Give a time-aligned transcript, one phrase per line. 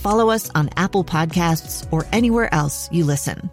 [0.00, 3.50] follow us on Apple Podcasts, or anywhere else you listen.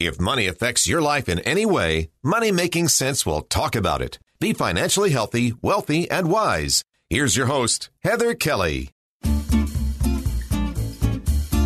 [0.00, 4.18] If money affects your life in any way, Money Making Sense will talk about it.
[4.40, 6.82] Be financially healthy, wealthy, and wise.
[7.08, 8.90] Here's your host, Heather Kelly.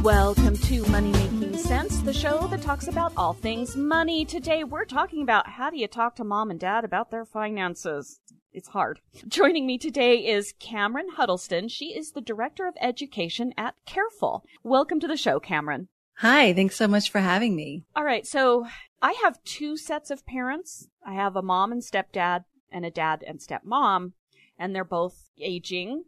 [0.03, 4.27] Welcome to Money Making Sense, the show that talks about all things money.
[4.27, 8.21] Today we're talking about how do you talk to mom and dad about their finances.
[8.57, 9.01] It's hard.
[9.29, 11.69] Joining me today is Cameron Huddleston.
[11.69, 14.45] She is the Director of Education at Carefull.
[14.63, 15.89] Welcome to the show, Cameron.
[16.21, 17.85] Hi, thanks so much for having me.
[17.95, 18.67] All right, so
[19.03, 20.89] I have two sets of parents.
[21.07, 24.13] I have a mom and stepdad and a dad and stepmom,
[24.59, 26.05] and they're both aging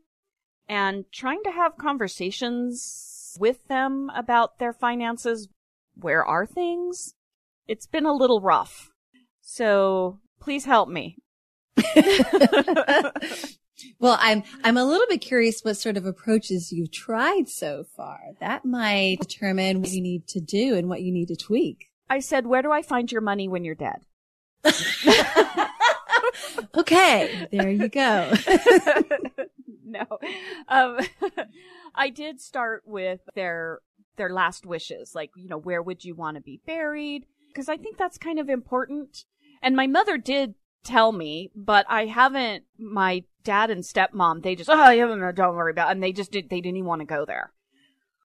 [0.67, 5.49] and trying to have conversations with them about their finances.
[5.97, 7.13] Where are things?
[7.67, 8.89] It's been a little rough.
[9.43, 11.19] So please help me.
[13.99, 18.19] well, I'm I'm a little bit curious what sort of approaches you've tried so far.
[18.41, 21.87] That might determine what you need to do and what you need to tweak.
[22.11, 24.05] I said, "Where do I find your money when you're dead?"
[26.77, 28.33] okay, there you go.
[29.85, 30.05] no.
[30.69, 30.99] Um,
[31.95, 33.81] I did start with their
[34.17, 37.27] their last wishes, like you know, where would you want to be buried?
[37.49, 39.25] Because I think that's kind of important.
[39.63, 42.65] And my mother did tell me, but I haven't.
[42.79, 45.93] My dad and stepmom, they just oh, yeah, don't worry about, it.
[45.93, 46.51] and they just did.
[46.51, 47.53] They didn't even want to go there.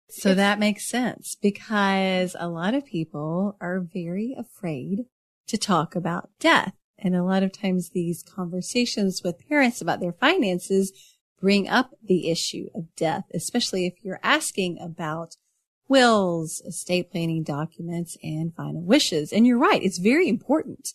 [0.09, 5.05] So it's, that makes sense because a lot of people are very afraid
[5.47, 6.73] to talk about death.
[6.97, 10.93] And a lot of times these conversations with parents about their finances
[11.41, 15.35] bring up the issue of death, especially if you're asking about
[15.89, 19.33] wills, estate planning documents, and final wishes.
[19.33, 19.83] And you're right.
[19.83, 20.89] It's very important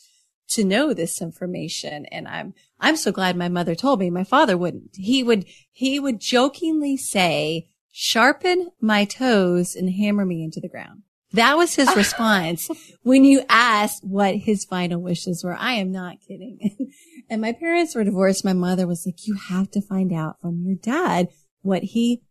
[0.48, 2.06] to know this information.
[2.06, 4.10] And I'm, I'm so glad my mother told me.
[4.10, 4.97] My father wouldn't.
[4.97, 11.03] He would, he would jokingly say, sharpen my toes and hammer me into the ground.
[11.32, 12.70] That was his response
[13.03, 15.56] when you asked what his final wishes were.
[15.56, 16.92] I am not kidding.
[17.31, 18.44] and my parents were divorced.
[18.44, 21.28] My mother was like, you have to find out from your dad
[21.62, 22.22] what he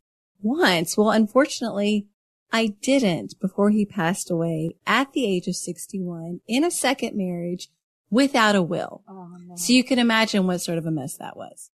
[0.41, 0.97] wants.
[0.97, 2.07] Well, unfortunately,
[2.51, 7.69] I didn't before he passed away at the age of 61 in a second marriage
[8.09, 9.03] without a will.
[9.07, 9.56] Oh, no.
[9.56, 11.72] So you can imagine what sort of a mess that was.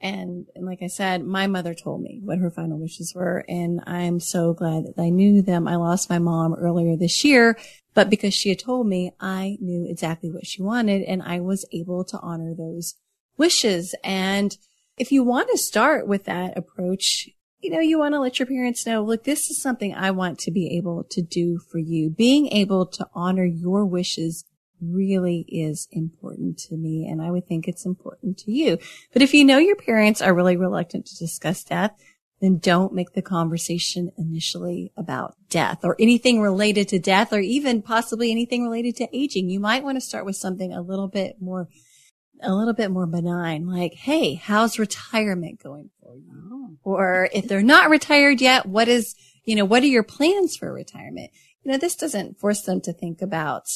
[0.00, 3.44] And, and like I said, my mother told me what her final wishes were.
[3.48, 5.66] And I'm so glad that I knew them.
[5.66, 7.56] I lost my mom earlier this year,
[7.94, 11.64] but because she had told me, I knew exactly what she wanted and I was
[11.72, 12.96] able to honor those
[13.38, 13.94] wishes.
[14.04, 14.56] And
[14.98, 17.28] if you want to start with that approach,
[17.60, 20.38] you know, you want to let your parents know, look, this is something I want
[20.40, 22.10] to be able to do for you.
[22.10, 24.44] Being able to honor your wishes
[24.80, 27.06] really is important to me.
[27.06, 28.78] And I would think it's important to you.
[29.12, 31.92] But if you know your parents are really reluctant to discuss death,
[32.40, 37.80] then don't make the conversation initially about death or anything related to death or even
[37.80, 39.48] possibly anything related to aging.
[39.48, 41.68] You might want to start with something a little bit more,
[42.42, 46.32] a little bit more benign, like, Hey, how's retirement going for you?
[46.52, 46.76] Oh.
[46.82, 49.14] Or if they're not retired yet, what is,
[49.44, 51.30] you know, what are your plans for retirement?
[51.62, 53.68] You know, this doesn't force them to think about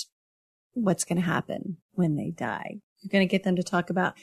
[0.74, 2.80] what's going to happen when they die.
[3.00, 4.14] You're going to get them to talk about,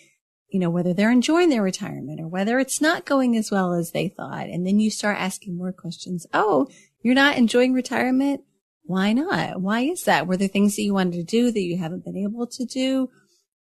[0.49, 3.91] you know, whether they're enjoying their retirement or whether it's not going as well as
[3.91, 4.47] they thought.
[4.47, 6.25] And then you start asking more questions.
[6.33, 6.67] Oh,
[7.01, 8.41] you're not enjoying retirement?
[8.83, 9.61] Why not?
[9.61, 10.27] Why is that?
[10.27, 13.09] Were there things that you wanted to do that you haven't been able to do?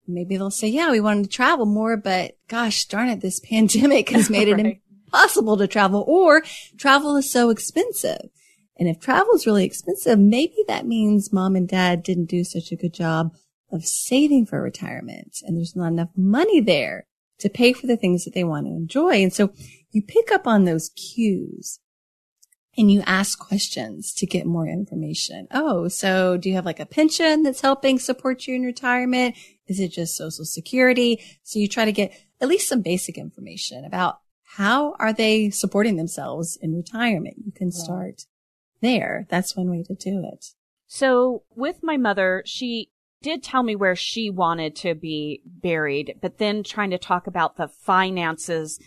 [0.07, 4.11] Maybe they'll say, yeah, we wanted to travel more, but gosh darn it, this pandemic
[4.11, 4.81] has made it right.
[5.07, 6.43] impossible to travel or
[6.77, 8.29] travel is so expensive.
[8.77, 12.73] And if travel is really expensive, maybe that means mom and dad didn't do such
[12.73, 13.35] a good job
[13.71, 17.07] of saving for retirement and there's not enough money there
[17.39, 19.23] to pay for the things that they want to enjoy.
[19.23, 19.53] And so
[19.91, 21.81] you pick up on those cues
[22.77, 25.47] and you ask questions to get more information.
[25.51, 29.37] Oh, so do you have like a pension that's helping support you in retirement?
[29.67, 31.21] Is it just social security?
[31.43, 34.19] So you try to get at least some basic information about
[34.57, 37.37] how are they supporting themselves in retirement?
[37.45, 38.23] You can start
[38.85, 39.27] there.
[39.29, 40.47] That's one way to do it.
[40.87, 42.91] So with my mother, she
[43.23, 47.57] did tell me where she wanted to be buried, but then trying to talk about
[47.57, 48.79] the finances,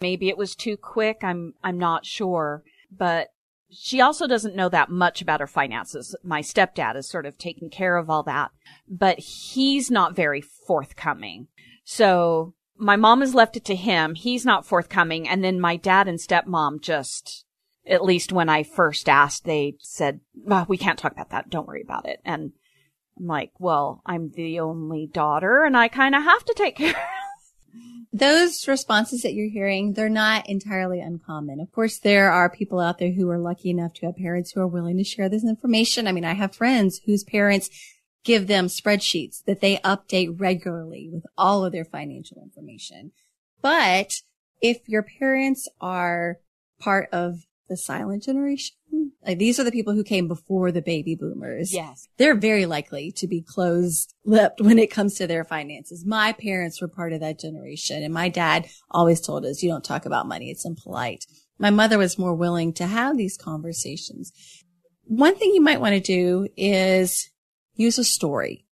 [0.00, 1.18] maybe it was too quick.
[1.22, 3.28] I'm, I'm not sure, but
[3.70, 6.14] she also doesn't know that much about her finances.
[6.22, 8.50] My stepdad is sort of taking care of all that,
[8.88, 11.48] but he's not very forthcoming.
[11.84, 14.14] So my mom has left it to him.
[14.14, 15.28] He's not forthcoming.
[15.28, 17.43] And then my dad and stepmom just,
[17.86, 20.20] at least when I first asked, they said,
[20.68, 21.50] we can't talk about that.
[21.50, 22.20] Don't worry about it.
[22.24, 22.52] And
[23.18, 26.90] I'm like, well, I'm the only daughter and I kind of have to take care
[26.90, 26.96] of
[28.14, 31.58] those responses that you're hearing, they're not entirely uncommon.
[31.58, 34.60] Of course, there are people out there who are lucky enough to have parents who
[34.60, 36.06] are willing to share this information.
[36.06, 37.70] I mean, I have friends whose parents
[38.22, 43.10] give them spreadsheets that they update regularly with all of their financial information.
[43.60, 44.12] But
[44.62, 46.38] if your parents are
[46.78, 48.76] part of the silent generation,
[49.26, 51.72] like these are the people who came before the baby boomers.
[51.72, 52.08] Yes.
[52.18, 56.04] They're very likely to be closed lipped when it comes to their finances.
[56.04, 59.84] My parents were part of that generation and my dad always told us, you don't
[59.84, 60.50] talk about money.
[60.50, 61.26] It's impolite.
[61.58, 64.32] My mother was more willing to have these conversations.
[65.04, 67.30] One thing you might want to do is
[67.74, 68.64] use a story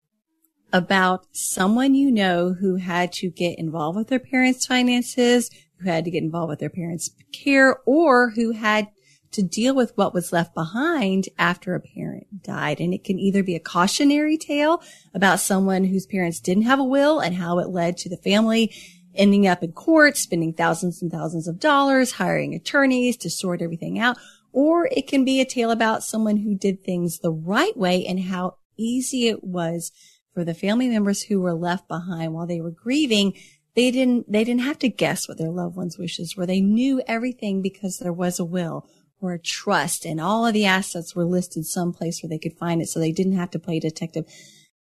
[0.74, 5.50] about someone you know who had to get involved with their parents' finances,
[5.82, 8.88] who had to get involved with their parents' care, or who had
[9.32, 12.80] to deal with what was left behind after a parent died.
[12.80, 14.82] And it can either be a cautionary tale
[15.14, 18.74] about someone whose parents didn't have a will and how it led to the family
[19.16, 24.00] ending up in court, spending thousands and thousands of dollars, hiring attorneys to sort everything
[24.00, 24.18] out.
[24.54, 28.20] Or it can be a tale about someone who did things the right way and
[28.20, 29.92] how easy it was
[30.34, 33.34] for the family members who were left behind while they were grieving
[33.76, 37.02] they didn't they didn't have to guess what their loved ones wishes were they knew
[37.08, 38.86] everything because there was a will
[39.22, 42.82] or a trust and all of the assets were listed someplace where they could find
[42.82, 44.26] it so they didn't have to play detective.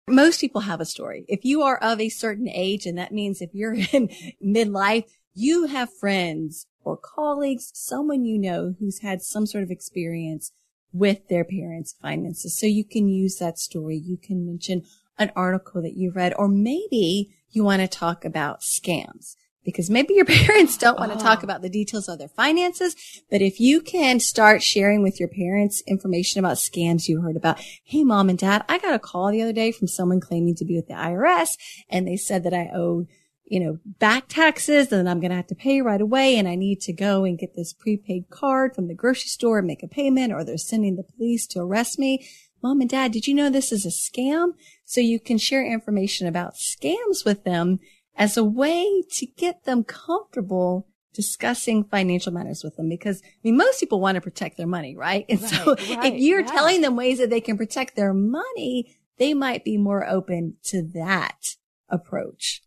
[0.09, 1.25] Most people have a story.
[1.27, 4.09] If you are of a certain age, and that means if you're in
[4.45, 5.05] midlife,
[5.35, 10.53] you have friends or colleagues, someone you know who's had some sort of experience
[10.93, 12.57] with their parents' finances.
[12.59, 13.97] So you can use that story.
[13.97, 14.83] You can mention
[15.19, 20.15] an article that you read, or maybe you want to talk about scams because maybe
[20.15, 21.45] your parents don't want to talk oh.
[21.45, 22.97] about the details of their finances.
[23.31, 27.61] But if you can start sharing with your parents information about scams you heard about,
[27.85, 30.65] hey, mom and dad, I got a call the other day from someone claiming to
[30.65, 31.59] be with the IRS
[31.91, 33.09] and they said that I owed
[33.49, 36.37] you know, back taxes and I'm going to have to pay right away.
[36.37, 39.67] And I need to go and get this prepaid card from the grocery store and
[39.67, 42.27] make a payment or they're sending the police to arrest me.
[42.67, 44.55] Mom and dad, did you know this is a scam?
[44.85, 47.79] So you can share information about scams with them
[48.17, 53.57] as a way to get them comfortable discussing financial matters with them because I mean
[53.57, 55.25] most people want to protect their money, right?
[55.29, 55.79] And Right, so right,
[56.13, 56.47] if you're yeah.
[56.47, 60.83] telling them ways that they can protect their money, they might be more open to
[60.95, 61.55] that
[61.89, 62.63] approach.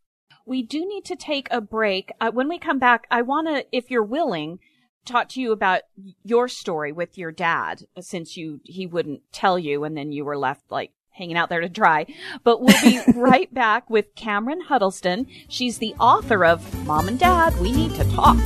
[0.45, 2.13] we do need to take a break.
[2.21, 4.59] Uh, when we come back, I want to, if you're willing,
[5.09, 5.81] talk to you about
[6.23, 10.23] your story with your dad, uh, since you he wouldn't tell you, and then you
[10.23, 12.05] were left like hanging out there to dry.
[12.43, 15.27] But we'll be right back with Cameron Huddleston.
[15.47, 18.37] She's the author of Mom and Dad, We Need to Talk.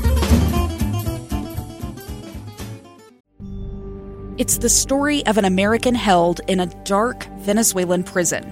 [4.40, 8.44] It's the story of an American held in a dark Venezuelan prison.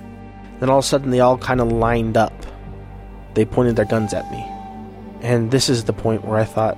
[0.59, 2.33] Then all of a sudden, they all kind of lined up.
[3.33, 4.45] They pointed their guns at me.
[5.21, 6.77] And this is the point where I thought,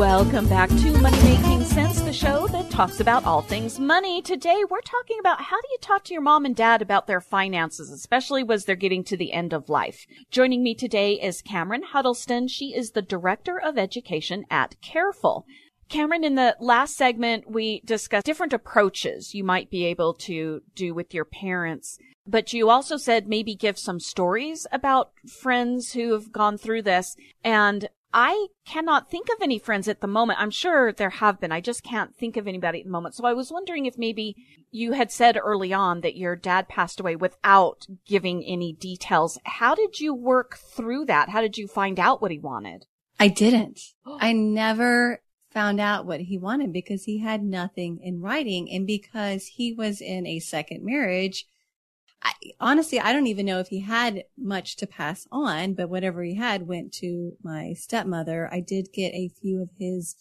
[0.00, 4.22] Welcome back to Money Making Sense, the show that talks about all things money.
[4.22, 7.20] Today we're talking about how do you talk to your mom and dad about their
[7.20, 10.06] finances, especially as they're getting to the end of life.
[10.30, 12.48] Joining me today is Cameron Huddleston.
[12.48, 15.44] She is the Director of Education at Carefull.
[15.90, 20.94] Cameron, in the last segment, we discussed different approaches you might be able to do
[20.94, 21.98] with your parents.
[22.26, 27.16] But you also said maybe give some stories about friends who have gone through this.
[27.44, 30.40] And I cannot think of any friends at the moment.
[30.40, 31.52] I'm sure there have been.
[31.52, 33.14] I just can't think of anybody at the moment.
[33.14, 34.36] So I was wondering if maybe
[34.70, 39.38] you had said early on that your dad passed away without giving any details.
[39.44, 41.28] How did you work through that?
[41.28, 42.86] How did you find out what he wanted?
[43.18, 43.80] I didn't.
[44.06, 49.46] I never found out what he wanted because he had nothing in writing and because
[49.46, 51.46] he was in a second marriage.
[52.22, 56.22] I, honestly, I don't even know if he had much to pass on, but whatever
[56.22, 58.48] he had went to my stepmother.
[58.52, 60.16] I did get a few of his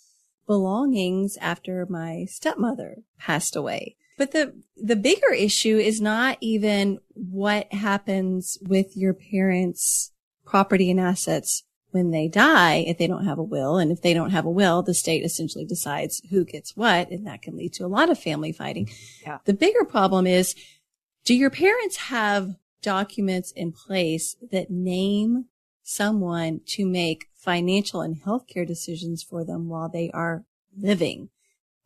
[0.48, 3.96] belongings after my stepmother passed away.
[4.18, 10.12] But the, the bigger issue is not even what happens with your parents'
[10.46, 13.77] property and assets when they die if they don't have a will.
[13.77, 17.10] And if they don't have a will, the state essentially decides who gets what.
[17.12, 18.89] And that can lead to a lot of family fighting.
[19.22, 19.39] Yeah.
[19.46, 20.56] The bigger problem is,
[21.29, 25.45] do your parents have documents in place that name
[25.83, 30.43] someone to make financial and healthcare decisions for them while they are
[30.75, 31.29] living?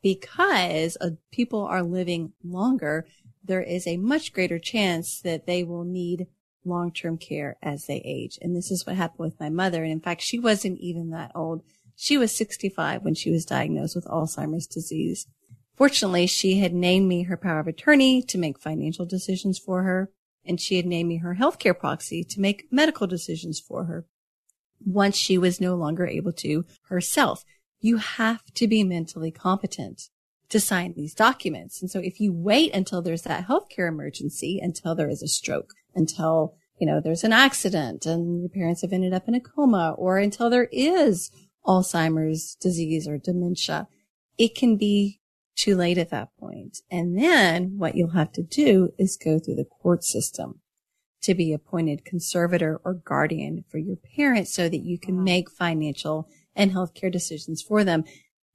[0.01, 3.05] Because uh, people are living longer,
[3.43, 6.27] there is a much greater chance that they will need
[6.63, 8.39] long-term care as they age.
[8.41, 9.83] And this is what happened with my mother.
[9.83, 11.63] And in fact, she wasn't even that old.
[11.97, 15.27] She was 65 when she was diagnosed with Alzheimer's disease.
[15.83, 20.09] Fortunately, she had named me her power of attorney to make financial decisions for her,
[20.45, 24.05] and she had named me her healthcare proxy to make medical decisions for her
[24.79, 27.43] once she was no longer able to herself.
[27.81, 30.03] You have to be mentally competent
[30.47, 31.81] to sign these documents.
[31.81, 35.73] And so if you wait until there's that healthcare emergency, until there is a stroke,
[35.93, 39.95] until, you know, there's an accident and your parents have ended up in a coma
[39.97, 41.29] or until there is
[41.65, 43.89] Alzheimer's disease or dementia,
[44.37, 45.19] it can be
[45.55, 46.79] too late at that point.
[46.89, 50.61] And then what you'll have to do is go through the court system
[51.21, 56.27] to be appointed conservator or guardian for your parents so that you can make financial
[56.55, 58.03] and healthcare decisions for them.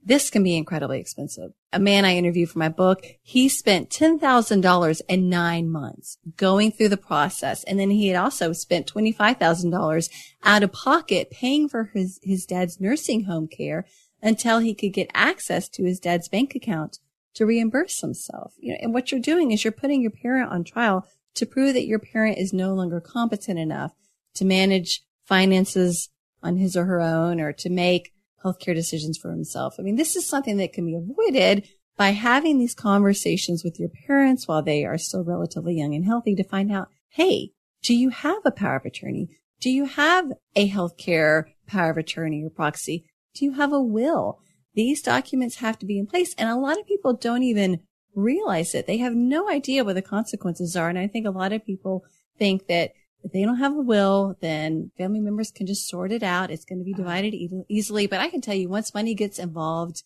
[0.05, 1.53] This can be incredibly expensive.
[1.73, 6.91] A man I interviewed for my book, he spent $10,000 in nine months going through
[6.91, 7.65] the process.
[7.65, 10.11] And then he had also spent $25,000
[10.45, 13.87] out of pocket paying for his, his dad's nursing home care
[14.23, 16.99] until he could get access to his dad's bank account
[17.35, 18.55] to reimburse himself.
[18.59, 21.75] You know, and what you're doing is you're putting your parent on trial to prove
[21.75, 23.93] that your parent is no longer competent enough
[24.35, 26.11] to manage finances
[26.43, 28.13] on his or her own or to make
[28.45, 29.77] healthcare decisions for himself.
[29.79, 33.91] I mean, this is something that can be avoided by having these conversations with your
[34.07, 37.51] parents while they are still relatively young and healthy to find out, hey,
[37.83, 39.29] do you have a power of attorney?
[39.61, 43.11] Do you have a healthcare power of attorney or proxy?
[43.39, 44.41] Do you have a will?
[44.75, 46.35] These documents have to be in place.
[46.37, 47.81] And a lot of people don't even
[48.15, 48.87] realize it.
[48.87, 50.89] They have no idea what the consequences are.
[50.89, 52.05] And I think a lot of people
[52.39, 52.93] think that
[53.23, 56.51] if they don't have a will, then family members can just sort it out.
[56.51, 57.03] It's going to be uh-huh.
[57.03, 58.07] divided e- easily.
[58.07, 60.03] But I can tell you once money gets involved,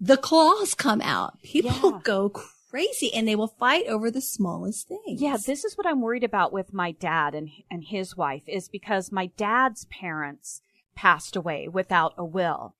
[0.00, 1.40] the claws come out.
[1.42, 2.00] People Yeah.
[2.02, 5.20] go crazy and they will fight over the smallest things.
[5.20, 8.68] Yeah, this is what I'm worried about with my dad and and his wife is
[8.68, 10.60] because my dad's parents
[10.98, 12.74] passed away without a will.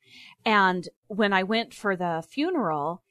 [0.45, 3.05] And when I went for the funeral,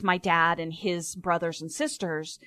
[0.00, 2.38] my dad and his brothers and sisters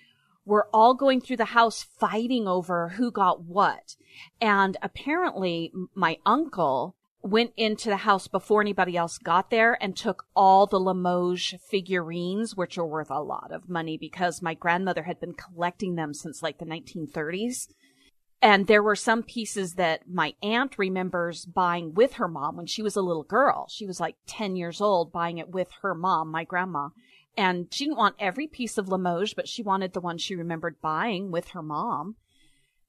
[0.44, 3.96] were all going through the house fighting over who got what.
[4.42, 10.26] And apparently my uncle went into the house before anybody else got there and took
[10.36, 15.20] all the Limoges figurines, which are worth a lot of money because my grandmother had
[15.20, 17.68] been collecting them since like the 1930s.
[18.42, 22.84] And there were some pieces that my aunt remembers buying with her mom when she
[22.84, 23.68] was a little girl.
[23.70, 26.90] She was like 10 years old buying it with her mom, my grandma.
[27.36, 30.82] And she didn't want every piece of Limoges, but she wanted the one she remembered
[30.82, 32.16] buying with her mom.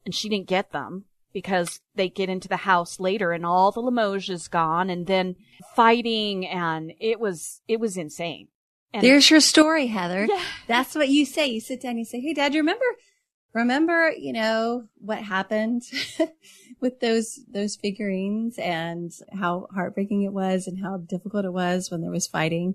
[0.04, 3.80] And she didn't get them because they get into the house later and all the
[3.80, 5.36] Limoges is gone and then
[5.74, 8.48] fighting and it was, it was insane.
[8.92, 10.26] And There's your story, Heather.
[10.30, 10.42] Yeah.
[10.66, 11.46] That's what you say.
[11.46, 12.84] You sit down and you say, Hey, dad, you remember,
[13.58, 15.82] remember, you know, what happened
[16.80, 22.00] with those, those figurines and how heartbreaking it was and how difficult it was when
[22.00, 22.74] there was fighting.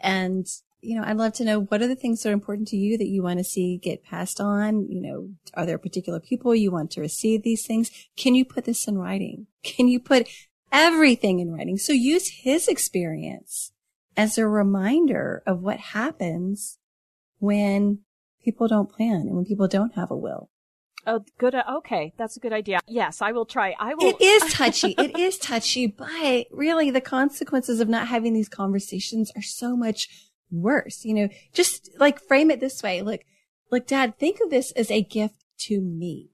[0.00, 0.46] And,
[0.80, 2.96] you know, I'd love to know what are the things that are important to you
[2.98, 4.88] that you want to see get passed on?
[4.88, 7.90] You know, are there particular people you want to receive these things?
[8.16, 9.46] Can you put this in writing?
[9.62, 10.28] Can you put
[10.72, 11.76] everything in writing?
[11.76, 13.72] So use his experience
[14.16, 16.78] as a reminder of what happens
[17.38, 18.00] when
[18.44, 20.50] people don't plan and when people don't have a will.
[21.06, 21.54] Oh, good.
[21.54, 22.12] Uh, okay.
[22.18, 22.80] That's a good idea.
[22.86, 23.74] Yes, I will try.
[23.78, 24.10] I will.
[24.10, 24.94] It is touchy.
[24.98, 30.08] it is touchy, but really the consequences of not having these conversations are so much
[30.50, 31.04] worse.
[31.04, 33.00] You know, just like frame it this way.
[33.02, 33.22] Look,
[33.70, 36.29] look, dad, think of this as a gift to me.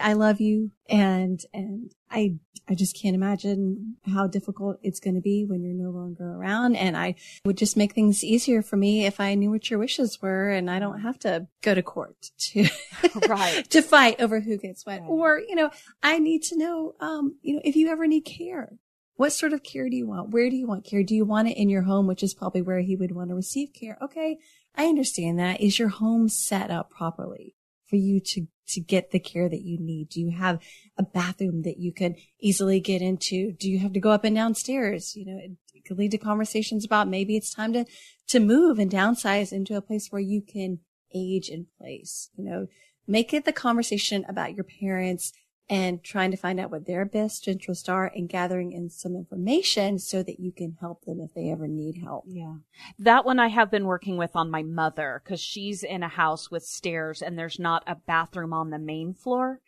[0.00, 2.36] I love you and, and I,
[2.68, 6.76] I just can't imagine how difficult it's going to be when you're no longer around.
[6.76, 10.20] And I would just make things easier for me if I knew what your wishes
[10.22, 12.68] were and I don't have to go to court to,
[13.28, 13.64] right.
[13.70, 15.00] to fight over who gets what.
[15.00, 15.08] Right.
[15.08, 15.70] Or, you know,
[16.02, 18.72] I need to know, um, you know, if you ever need care,
[19.16, 20.30] what sort of care do you want?
[20.30, 21.02] Where do you want care?
[21.02, 23.34] Do you want it in your home, which is probably where he would want to
[23.34, 23.98] receive care?
[24.00, 24.38] Okay.
[24.74, 25.60] I understand that.
[25.60, 27.54] Is your home set up properly
[27.90, 30.08] for you to, to get the care that you need?
[30.08, 30.60] Do you have
[30.96, 33.52] a bathroom that you can easily get into?
[33.52, 35.14] Do you have to go up and downstairs?
[35.16, 35.50] You know, it,
[35.86, 37.84] could lead to conversations about maybe it's time to,
[38.28, 40.78] to move and downsize into a place where you can
[41.14, 42.30] age in place.
[42.36, 42.66] You know,
[43.08, 45.32] make it the conversation about your parents
[45.70, 50.00] and trying to find out what their best interests are and gathering in some information
[50.00, 52.24] so that you can help them if they ever need help.
[52.26, 52.56] Yeah.
[52.98, 56.50] That one I have been working with on my mother because she's in a house
[56.50, 59.60] with stairs and there's not a bathroom on the main floor.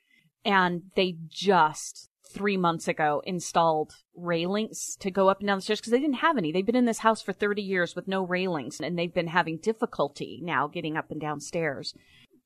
[0.45, 5.81] And they just three months ago installed railings to go up and down the stairs
[5.81, 6.51] because they didn't have any.
[6.51, 9.59] They've been in this house for 30 years with no railings and they've been having
[9.59, 11.95] difficulty now getting up and down stairs.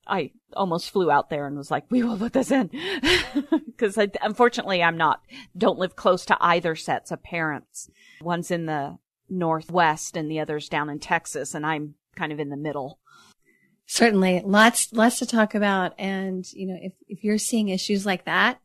[0.07, 2.69] I almost flew out there and was like, we will put this in.
[3.77, 5.21] Cause I, unfortunately I'm not,
[5.57, 7.89] don't live close to either sets of parents.
[8.21, 8.97] One's in the
[9.29, 12.99] Northwest and the other's down in Texas and I'm kind of in the middle.
[13.85, 15.93] Certainly lots, lots to talk about.
[15.97, 18.59] And, you know, if, if you're seeing issues like that,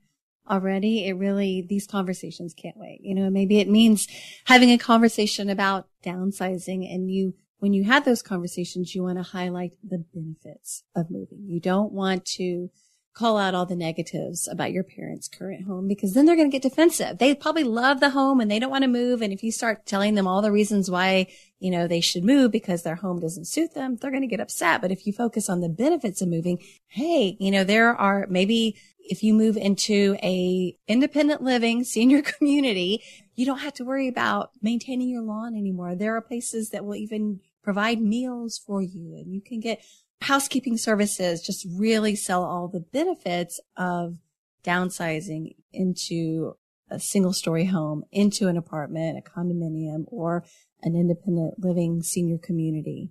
[0.50, 3.00] already, it really, these conversations can't wait.
[3.02, 4.06] You know, maybe it means
[4.44, 9.22] having a conversation about downsizing and you when you have those conversations, you want to
[9.22, 11.44] highlight the benefits of moving.
[11.46, 12.70] You don't want to
[13.14, 16.58] call out all the negatives about your parents' current home because then they're going to
[16.58, 17.18] get defensive.
[17.18, 19.22] They probably love the home and they don't want to move.
[19.22, 21.28] And if you start telling them all the reasons why,
[21.60, 24.40] you know, they should move because their home doesn't suit them, they're going to get
[24.40, 24.80] upset.
[24.80, 28.74] But if you focus on the benefits of moving, hey, you know, there are maybe
[28.98, 33.04] if you move into a independent living senior community,
[33.36, 35.94] you don't have to worry about maintaining your lawn anymore.
[35.94, 39.84] There are places that will even provide meals for you and you can get
[40.22, 44.16] housekeeping services, just really sell all the benefits of
[44.64, 46.56] downsizing into
[46.90, 50.44] a single story home, into an apartment, a condominium, or
[50.82, 53.10] an independent living senior community.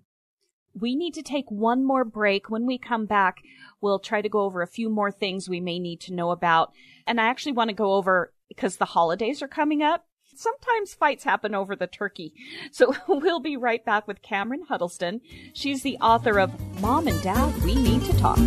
[0.74, 2.50] We need to take one more break.
[2.50, 3.40] When we come back,
[3.82, 6.72] we'll try to go over a few more things we may need to know about.
[7.06, 10.06] And I actually want to go over because the holidays are coming up
[10.42, 12.34] sometimes fights happen over the turkey.
[12.72, 15.22] So we'll be right back with Cameron Huddleston.
[15.54, 16.52] She's the author of
[16.82, 18.40] Mom and Dad, We Need to Talk.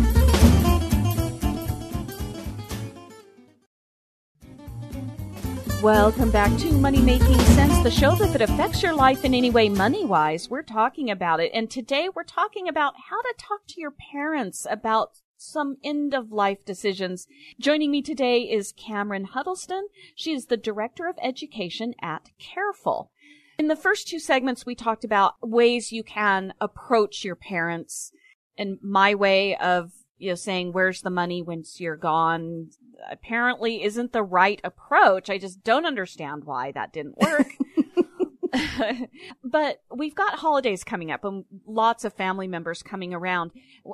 [5.81, 9.51] Welcome back to Money Making Sense, the show that, that affects your life in any
[9.51, 10.49] way money wise.
[10.49, 11.51] We're talking about it.
[11.53, 16.31] And today we're talking about how to talk to your parents about some end of
[16.31, 17.27] life decisions.
[17.59, 19.87] Joining me today is Cameron Huddleston.
[20.15, 23.09] She is the Director of Education at Carefull.
[23.57, 28.11] In the first two segments, we talked about ways you can approach your parents.
[28.57, 32.69] And my way of, you know, saying, where's the money once you're gone
[33.09, 35.29] apparently isn't the right approach.
[35.29, 37.47] I just don't understand why that didn't work.
[39.43, 43.51] but we've got holidays coming up and lots of family members coming around.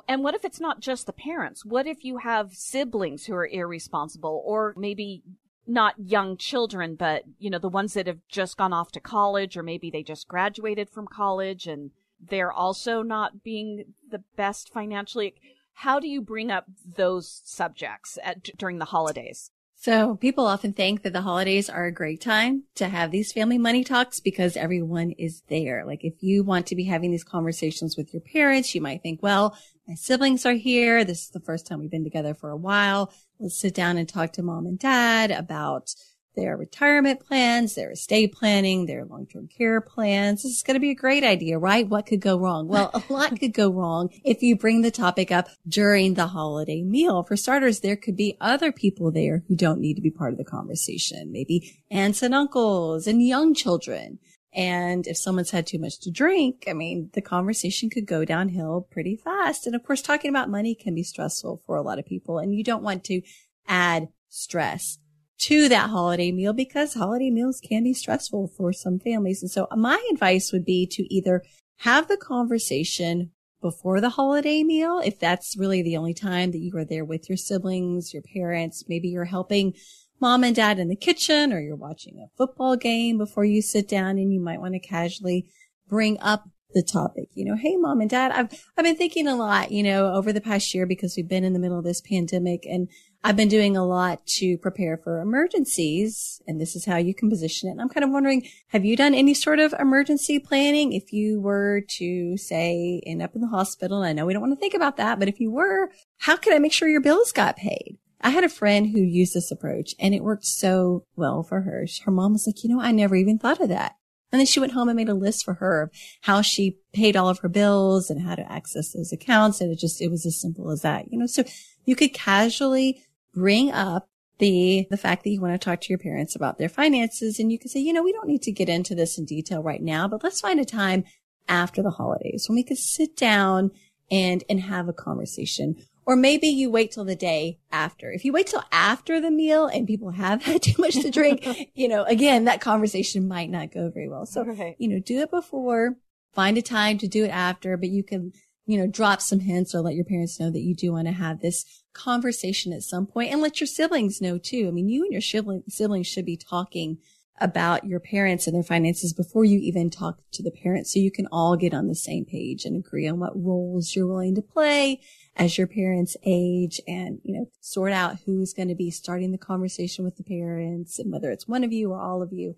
[0.08, 1.64] And what if it's not just the parents?
[1.64, 5.22] What if you have siblings who are irresponsible or maybe
[5.66, 9.56] not young children, but you know, the ones that have just gone off to college
[9.56, 15.34] or maybe they just graduated from college and they're also not being the best financially.
[15.74, 19.50] How do you bring up those subjects at, during the holidays?
[19.82, 23.58] So people often think that the holidays are a great time to have these family
[23.58, 25.84] money talks because everyone is there.
[25.84, 29.24] Like if you want to be having these conversations with your parents, you might think,
[29.24, 31.04] well, my siblings are here.
[31.04, 33.12] This is the first time we've been together for a while.
[33.40, 35.92] Let's sit down and talk to mom and dad about
[36.34, 40.42] their retirement plans, their estate planning, their long-term care plans.
[40.42, 41.88] This is going to be a great idea, right?
[41.88, 42.68] What could go wrong?
[42.68, 46.82] Well, a lot could go wrong if you bring the topic up during the holiday
[46.82, 47.22] meal.
[47.22, 50.38] For starters, there could be other people there who don't need to be part of
[50.38, 51.30] the conversation.
[51.32, 54.18] Maybe aunts and uncles and young children.
[54.54, 58.86] And if someone's had too much to drink, I mean, the conversation could go downhill
[58.90, 59.66] pretty fast.
[59.66, 62.54] And of course, talking about money can be stressful for a lot of people and
[62.54, 63.22] you don't want to
[63.66, 64.98] add stress
[65.42, 69.42] to that holiday meal because holiday meals can be stressful for some families.
[69.42, 71.42] And so my advice would be to either
[71.78, 76.76] have the conversation before the holiday meal, if that's really the only time that you
[76.76, 79.72] are there with your siblings, your parents, maybe you're helping
[80.20, 83.88] mom and dad in the kitchen or you're watching a football game before you sit
[83.88, 85.46] down and you might want to casually
[85.88, 87.28] bring up the topic.
[87.34, 90.32] You know, hey, mom and dad, I've, I've been thinking a lot, you know, over
[90.32, 92.88] the past year because we've been in the middle of this pandemic and
[93.24, 97.30] I've been doing a lot to prepare for emergencies, and this is how you can
[97.30, 97.72] position it.
[97.72, 100.92] And I'm kind of wondering, have you done any sort of emergency planning?
[100.92, 104.42] If you were to say end up in the hospital, and I know we don't
[104.42, 107.00] want to think about that, but if you were, how can I make sure your
[107.00, 107.98] bills got paid?
[108.20, 111.86] I had a friend who used this approach and it worked so well for her.
[112.04, 113.96] Her mom was like, you know, I never even thought of that.
[114.30, 115.90] And then she went home and made a list for her of
[116.22, 119.60] how she paid all of her bills and how to access those accounts.
[119.60, 121.44] And it just, it was as simple as that, you know, so
[121.84, 123.02] you could casually
[123.34, 126.68] bring up the, the fact that you want to talk to your parents about their
[126.68, 127.38] finances.
[127.38, 129.62] And you can say, you know, we don't need to get into this in detail
[129.62, 131.04] right now, but let's find a time
[131.48, 133.70] after the holidays when we could sit down
[134.10, 135.76] and, and have a conversation.
[136.04, 138.10] Or maybe you wait till the day after.
[138.10, 141.46] If you wait till after the meal and people have had too much to drink,
[141.74, 144.26] you know, again, that conversation might not go very well.
[144.26, 144.74] So, okay.
[144.78, 145.96] you know, do it before,
[146.34, 148.32] find a time to do it after, but you can,
[148.66, 151.12] you know, drop some hints or let your parents know that you do want to
[151.12, 154.66] have this conversation at some point and let your siblings know too.
[154.68, 155.20] I mean, you and your
[155.68, 156.98] siblings should be talking
[157.40, 161.10] about your parents and their finances before you even talk to the parents so you
[161.10, 164.42] can all get on the same page and agree on what roles you're willing to
[164.42, 165.00] play
[165.36, 169.38] as your parents age and, you know, sort out who's going to be starting the
[169.38, 172.54] conversation with the parents and whether it's one of you or all of you.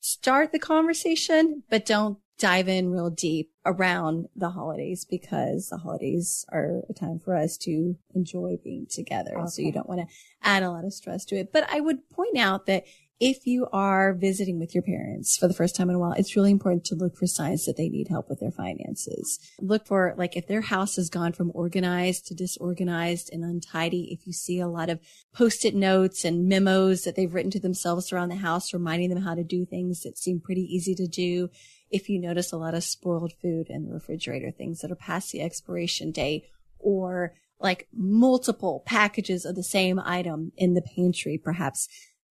[0.00, 6.44] Start the conversation, but don't dive in real deep around the holidays because the holidays
[6.52, 9.36] are a time for us to enjoy being together.
[9.38, 9.48] Okay.
[9.48, 11.52] So you don't want to add a lot of stress to it.
[11.52, 12.84] But I would point out that
[13.20, 16.36] if you are visiting with your parents for the first time in a while, it's
[16.36, 19.40] really important to look for signs that they need help with their finances.
[19.60, 24.26] Look for, like, if their house has gone from organized to disorganized and untidy, if
[24.26, 25.00] you see a lot of
[25.34, 29.34] post-it notes and memos that they've written to themselves around the house, reminding them how
[29.34, 31.50] to do things that seem pretty easy to do.
[31.90, 35.32] If you notice a lot of spoiled food in the refrigerator, things that are past
[35.32, 36.44] the expiration date
[36.78, 41.88] or like multiple packages of the same item in the pantry, perhaps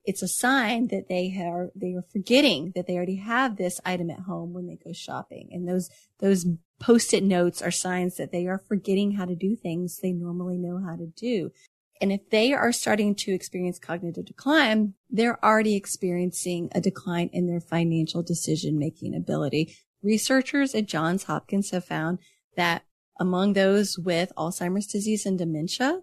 [0.08, 4.10] it's a sign that they are they are forgetting that they already have this item
[4.10, 5.50] at home when they go shopping.
[5.52, 5.90] And those
[6.20, 6.46] those
[6.80, 10.82] post-it notes are signs that they are forgetting how to do things they normally know
[10.84, 11.52] how to do.
[12.00, 17.48] And if they are starting to experience cognitive decline they're already experiencing a decline in
[17.48, 19.76] their financial decision making ability.
[20.02, 22.20] Researchers at johns hopkins have found
[22.56, 22.84] that
[23.20, 26.02] among those with alzheimer's disease and dementia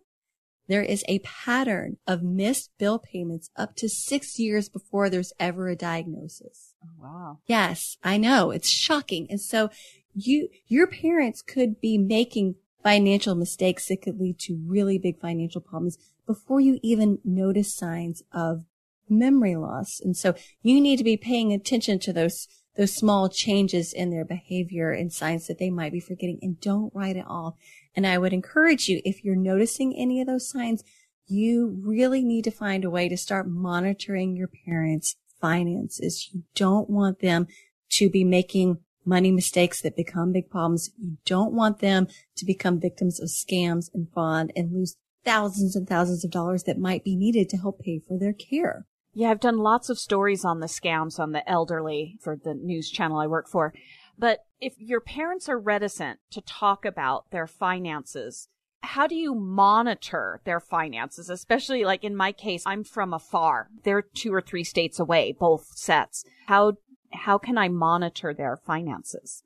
[0.66, 5.68] there is a pattern of missed bill payments up to six years before there's ever
[5.68, 6.74] a diagnosis.
[6.84, 7.38] Oh, wow.
[7.46, 8.50] Yes, I know.
[8.50, 9.26] It's shocking.
[9.30, 9.70] And so
[10.14, 15.60] you, your parents could be making financial mistakes that could lead to really big financial
[15.60, 18.64] problems before you even notice signs of
[19.08, 20.00] memory loss.
[20.00, 24.24] And so you need to be paying attention to those those small changes in their
[24.24, 27.54] behavior and signs that they might be forgetting and don't write it off.
[27.96, 30.82] And I would encourage you, if you're noticing any of those signs,
[31.26, 36.30] you really need to find a way to start monitoring your parents' finances.
[36.32, 37.46] You don't want them
[37.92, 40.90] to be making money mistakes that become big problems.
[40.98, 45.88] You don't want them to become victims of scams and fraud and lose thousands and
[45.88, 48.86] thousands of dollars that might be needed to help pay for their care.
[49.12, 52.90] Yeah, I've done lots of stories on the scams on the elderly for the news
[52.90, 53.72] channel I work for.
[54.18, 58.48] But if your parents are reticent to talk about their finances,
[58.82, 61.30] how do you monitor their finances?
[61.30, 63.68] Especially like in my case, I'm from afar.
[63.82, 66.24] They're two or three states away, both sets.
[66.46, 66.74] How,
[67.12, 69.42] how can I monitor their finances?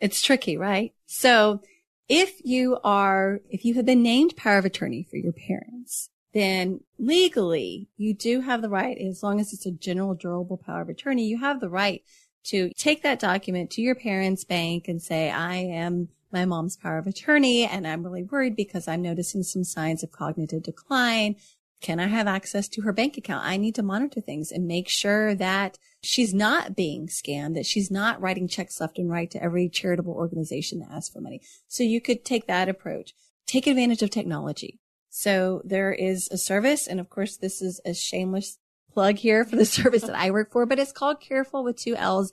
[0.00, 0.92] It's tricky, right?
[1.06, 1.60] So
[2.08, 6.80] if you are, if you have been named power of attorney for your parents, then
[6.98, 10.88] legally you do have the right, as long as it's a general durable power of
[10.88, 12.02] attorney, you have the right
[12.48, 16.98] to take that document to your parents' bank and say, I am my mom's power
[16.98, 21.36] of attorney and I'm really worried because I'm noticing some signs of cognitive decline.
[21.80, 23.46] Can I have access to her bank account?
[23.46, 27.90] I need to monitor things and make sure that she's not being scammed, that she's
[27.90, 31.40] not writing checks left and right to every charitable organization that asks for money.
[31.68, 33.14] So you could take that approach.
[33.46, 34.80] Take advantage of technology.
[35.08, 36.86] So there is a service.
[36.86, 38.58] And of course, this is a shameless
[38.98, 41.94] plug here for the service that I work for, but it's called Carefull with two
[41.94, 42.32] L's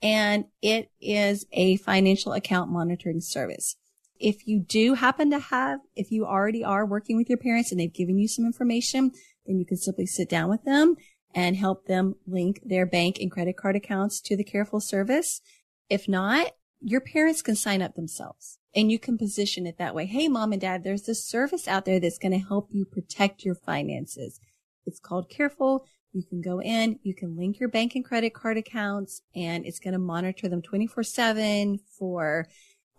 [0.00, 3.76] and it is a financial account monitoring service.
[4.18, 7.78] If you do happen to have, if you already are working with your parents and
[7.78, 9.12] they've given you some information,
[9.44, 10.96] then you can simply sit down with them
[11.34, 15.42] and help them link their bank and credit card accounts to the Carefull service.
[15.90, 20.06] If not, your parents can sign up themselves and you can position it that way.
[20.06, 23.44] Hey, mom and dad, there's this service out there that's going to help you protect
[23.44, 24.40] your finances.
[24.86, 25.80] It's called Carefull.
[26.16, 29.78] You can go in, you can link your bank and credit card accounts, and it's
[29.78, 32.48] going to monitor them 24 7 for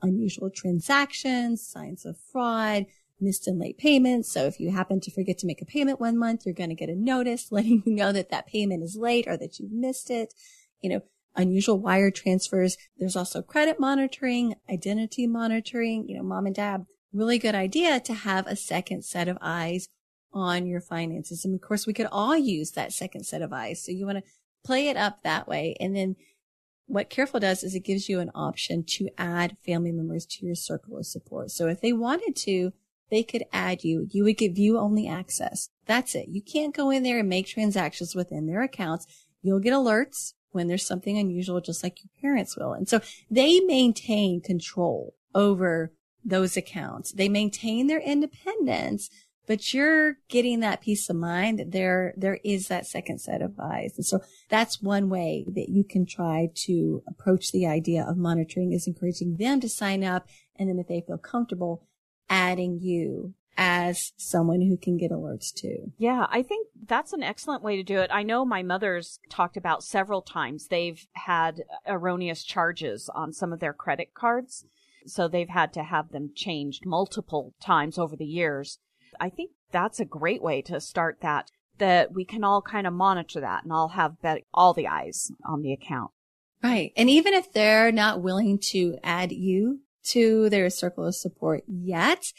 [0.04, 2.86] unusual transactions, signs of fraud,
[3.20, 4.32] missed and late payments.
[4.32, 6.76] So if you happen to forget to make a payment one month, you're going to
[6.76, 10.12] get a notice letting you know that that payment is late or that you've missed
[10.12, 10.36] it.
[10.82, 11.02] You know,
[11.36, 12.78] unusual wire transfers.
[13.00, 16.08] There's also credit monitoring, identity monitoring.
[16.08, 19.90] You know, mom and dad, really good idea to have a second set of eyes
[20.34, 21.46] on your finances.
[21.46, 23.84] And of course, we could all use that second set of eyes.
[23.84, 24.32] So you want to
[24.66, 25.76] play it up that way.
[25.80, 26.16] And then
[26.86, 30.56] what Carefull does is it gives you an option to add family members to your
[30.56, 31.52] circle of support.
[31.52, 32.72] So if they wanted to,
[33.10, 34.08] they could add you.
[34.12, 35.70] You would get view only access.
[35.86, 36.28] That's it.
[36.30, 39.06] You can't go in there and make transactions within their accounts.
[39.42, 42.74] You'll get alerts when there's something unusual, just like your parents will.
[42.74, 47.12] And so they maintain control over those accounts.
[47.14, 49.10] They maintain their independence,
[49.48, 53.58] but you're getting that peace of mind that there, there is that second set of
[53.60, 53.94] eyes.
[53.96, 58.74] And so that's one way that you can try to approach the idea of monitoring
[58.74, 60.28] is encouraging them to sign up.
[60.58, 61.88] And then if they feel comfortable,
[62.30, 65.92] adding you as someone who can get alerts too.
[65.98, 68.12] Yeah, I think that's an excellent way to do it.
[68.14, 73.60] I know my mother's talked about several times they've had erroneous charges on some of
[73.60, 74.66] their credit cards.
[75.08, 78.80] So they've had to have them changed multiple times over the years.
[79.20, 82.94] I think that's a great way to start that, that we can all kind of
[82.94, 84.16] monitor that and all have
[84.54, 86.12] all the eyes on the account.
[86.64, 86.92] Right.
[86.98, 92.34] And even if they're not willing to add you to their circle of support yet,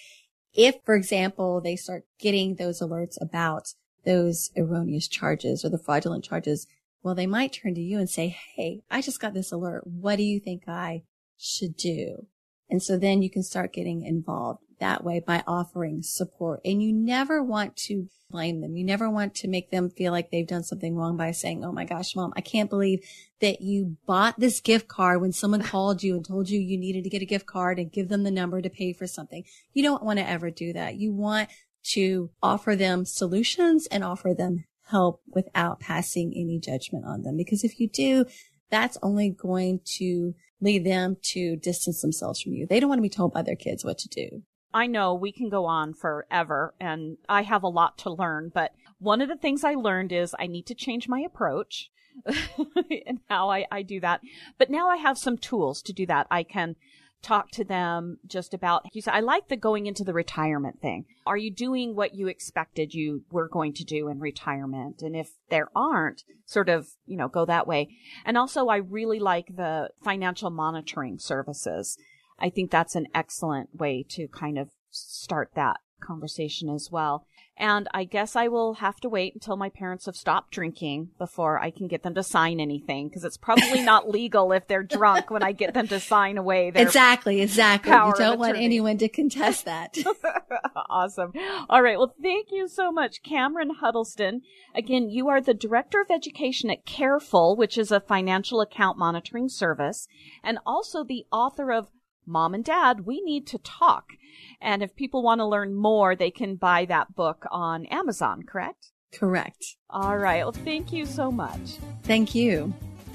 [0.55, 6.25] if, for example, they start getting those alerts about those erroneous charges or the fraudulent
[6.25, 6.67] charges,
[7.03, 9.87] well, they might turn to you and say, Hey, I just got this alert.
[9.87, 11.03] What do you think I
[11.37, 12.27] should do?
[12.69, 16.61] And so then you can start getting involved that way by offering support.
[16.65, 18.77] And you never want to blame them.
[18.77, 21.73] You never want to make them feel like they've done something wrong by saying, Oh
[21.73, 23.01] my gosh, mom, I can't believe
[23.41, 27.05] that you bought this gift card when someone called you and told you you needed
[27.05, 29.45] to get a gift card and give them the number to pay for something.
[29.73, 30.97] You don't want to ever do that.
[30.97, 31.49] You want
[31.93, 37.37] to offer them solutions and offer them help without passing any judgment on them.
[37.37, 38.25] Because if you do,
[38.71, 42.67] that's only going to lead them to distance themselves from you.
[42.67, 44.43] They don't want to be told by their kids what to do.
[44.73, 48.73] I know we can go on forever and I have a lot to learn, but
[48.99, 51.91] one of the things I learned is I need to change my approach
[52.27, 54.21] and how I, I do that.
[54.59, 56.27] But now I have some tools to do that.
[56.31, 56.77] I can
[57.23, 61.05] talk to them just about you said I like the going into the retirement thing.
[61.27, 65.03] Are you doing what you expected you were going to do in retirement?
[65.03, 67.89] And if there aren't, sort of, you know, go that way.
[68.25, 71.99] And also I really like the financial monitoring services.
[72.39, 77.27] I think that's an excellent way to kind of start that conversation as well.
[77.61, 81.59] And I guess I will have to wait until my parents have stopped drinking before
[81.59, 85.29] I can get them to sign anything because it's probably not legal if they're drunk
[85.31, 87.91] when I get them to sign away their Exactly, exactly.
[87.91, 89.99] You don't want anyone to contest that.
[90.89, 91.33] awesome.
[91.69, 91.99] All right.
[91.99, 94.43] Well, thank you so much, Cameron Huddleston.
[94.73, 99.49] Again, you are the Director of Education at Carefull, which is a financial account monitoring
[99.49, 100.07] service,
[100.45, 101.89] and also the author of
[102.29, 104.13] Mom and Dad, We Need to Talk.
[104.61, 108.93] And if people want to learn more, they can buy that book on Amazon, correct?
[109.13, 109.77] Correct.
[109.89, 110.43] All right.
[110.43, 111.79] Well, thank you so much.
[112.03, 112.75] Thank you.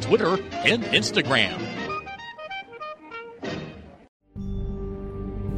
[0.00, 1.60] Twitter, and Instagram.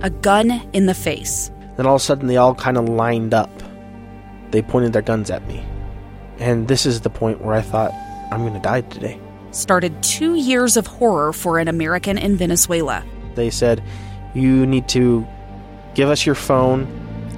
[0.03, 1.51] A gun in the face.
[1.77, 3.51] Then all of a sudden, they all kind of lined up.
[4.51, 5.65] They pointed their guns at me.
[6.39, 7.93] And this is the point where I thought,
[8.31, 9.19] I'm going to die today.
[9.51, 13.05] Started two years of horror for an American in Venezuela.
[13.35, 13.83] They said,
[14.35, 15.27] You need to
[15.95, 16.87] give us your phone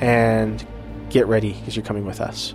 [0.01, 0.65] and
[1.11, 2.55] get ready because you're coming with us.